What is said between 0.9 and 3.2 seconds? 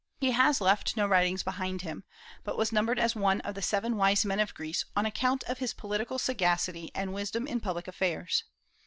no writings behind him, but was numbered as